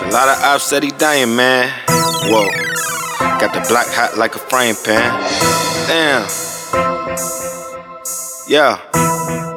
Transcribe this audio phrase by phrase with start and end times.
[0.00, 1.68] A lot of ops said he dying, man.
[2.24, 2.48] Whoa.
[3.38, 5.12] Got the black hat like a frying pan.
[5.86, 6.24] Damn.
[8.48, 8.80] Yeah.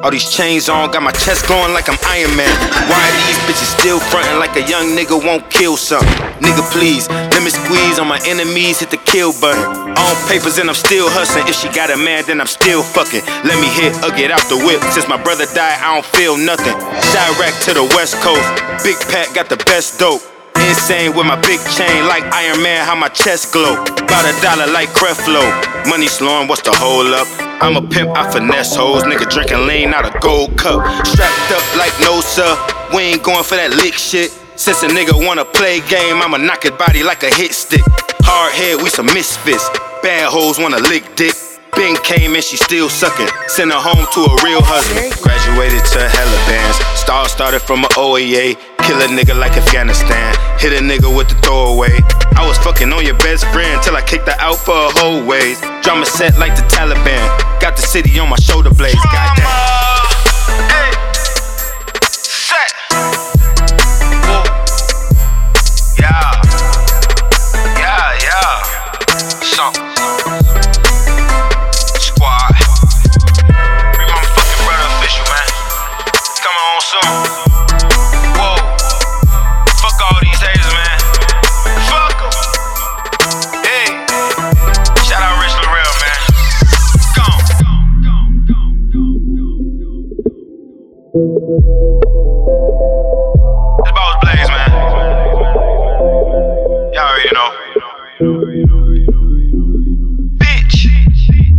[0.04, 2.52] All these chains on, got my chest glowing like I'm Iron Man.
[2.92, 6.12] Why these bitches still frontin' like a young nigga won't kill something?
[6.44, 9.64] Nigga, please, let me squeeze on my enemies, hit the kill button.
[9.96, 11.48] On papers and I'm still hustling.
[11.48, 13.24] If she got a man, then I'm still fucking.
[13.48, 14.84] Let me hit or get out the whip.
[14.92, 16.76] Since my brother died, I don't feel nothing.
[17.16, 18.44] Direct to the west coast.
[18.84, 20.33] Big Pat got the best dope.
[20.64, 23.74] Insane with my big chain, like Iron Man, how my chest glow.
[23.84, 25.44] About a dollar like Creflo.
[25.88, 27.28] Money slowing, what's the hold up?
[27.62, 29.04] I'm a pimp, I finesse hoes.
[29.04, 30.80] Nigga drinking lean out a gold cup.
[31.06, 32.48] Strapped up like no sir.
[32.94, 34.30] We ain't going for that lick shit.
[34.56, 37.84] Since a nigga wanna play game, I'ma knock his body like a hit stick.
[38.24, 39.68] Hard head, we some misfits.
[40.02, 41.34] Bad hoes wanna lick dick.
[41.76, 43.28] Ben came and she still sucking.
[43.48, 45.12] Send her home to a real husband.
[45.20, 46.78] Graduated to hella bands.
[46.98, 48.56] Star started from a OAA.
[48.86, 50.34] Kill a nigga like Afghanistan.
[50.58, 52.00] Hit a nigga with the throwaway.
[52.36, 55.24] I was fucking on your best friend till I kicked her out for a whole
[55.24, 55.58] ways.
[55.82, 57.24] Drama set like the Taliban.
[57.60, 59.02] Got the city on my shoulder blades.
[59.04, 59.73] Goddamn.